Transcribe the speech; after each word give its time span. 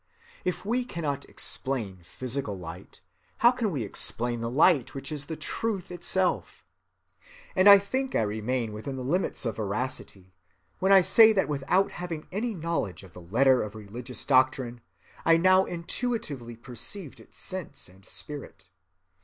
If 0.43 0.65
we 0.65 0.83
cannot 0.83 1.25
explain 1.25 1.97
physical 2.01 2.57
light, 2.57 3.01
how 3.45 3.51
can 3.51 3.69
we 3.69 3.83
explain 3.83 4.41
the 4.41 4.49
light 4.49 4.95
which 4.95 5.11
is 5.11 5.27
the 5.27 5.35
truth 5.35 5.91
itself? 5.91 6.65
And 7.55 7.69
I 7.69 7.77
think 7.77 8.15
I 8.15 8.23
remain 8.23 8.73
within 8.73 8.95
the 8.95 9.03
limits 9.03 9.45
of 9.45 9.57
veracity 9.57 10.33
when 10.79 10.91
I 10.91 11.01
say 11.01 11.33
that 11.33 11.47
without 11.47 11.91
having 11.91 12.27
any 12.31 12.55
knowledge 12.55 13.03
of 13.03 13.13
the 13.13 13.21
letter 13.21 13.61
of 13.61 13.75
religious 13.75 14.25
doctrine, 14.25 14.81
I 15.23 15.37
now 15.37 15.65
intuitively 15.65 16.55
perceived 16.55 17.19
its 17.19 17.37
sense 17.37 17.87
and 17.87 18.03
spirit. 18.07 18.69